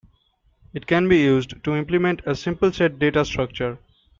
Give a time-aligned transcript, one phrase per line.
[0.73, 3.77] It can be used to implement a simple set data structure.